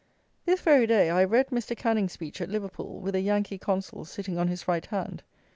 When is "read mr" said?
1.31-1.77